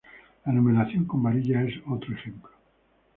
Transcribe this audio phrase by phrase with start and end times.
[0.47, 2.49] La numeración con varillas es otro ejemplo.